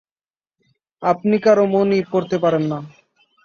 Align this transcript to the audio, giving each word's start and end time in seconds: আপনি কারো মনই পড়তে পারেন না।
আপনি 1.03 1.35
কারো 1.39 1.63
মনই 1.73 2.01
পড়তে 2.11 2.37
পারেন 2.43 2.63
না। 2.71 2.79